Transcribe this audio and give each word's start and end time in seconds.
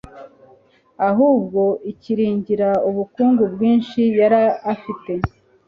ahubwo 1.09 1.61
akiringira 1.89 2.69
ubukungu 2.89 3.43
bwinshi 3.53 4.01
yari 4.19 4.43
afite 4.73 5.11